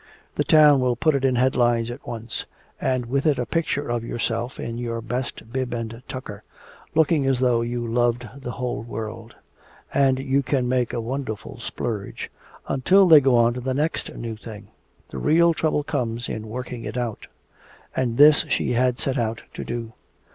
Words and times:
The 0.33 0.43
town 0.43 0.79
will 0.79 0.95
put 0.95 1.13
it 1.13 1.23
in 1.23 1.35
headlines 1.35 1.91
at 1.91 2.07
once, 2.07 2.47
and 2.81 3.05
with 3.05 3.27
it 3.27 3.37
a 3.37 3.45
picture 3.45 3.87
of 3.91 4.03
yourself 4.03 4.59
in 4.59 4.79
your 4.79 4.99
best 4.99 5.53
bib 5.53 5.75
and 5.75 6.01
tucker, 6.07 6.41
looking 6.95 7.27
as 7.27 7.39
though 7.39 7.61
you 7.61 7.85
loved 7.85 8.27
the 8.35 8.53
whole 8.53 8.81
world. 8.81 9.35
And 9.93 10.17
you 10.17 10.41
can 10.41 10.67
make 10.67 10.91
a 10.91 10.99
wonderful 10.99 11.59
splurge, 11.59 12.31
until 12.67 13.07
they 13.07 13.19
go 13.21 13.35
on 13.35 13.53
to 13.53 13.61
the 13.61 13.75
next 13.75 14.11
new 14.15 14.35
thing. 14.35 14.69
The 15.11 15.19
real 15.19 15.53
trouble 15.53 15.83
comes 15.83 16.27
in 16.27 16.47
working 16.49 16.83
it 16.83 16.97
out." 16.97 17.27
And 17.95 18.17
this 18.17 18.43
she 18.49 18.71
had 18.71 18.97
set 18.97 19.19
out 19.19 19.43
to 19.53 19.63
do. 19.63 19.93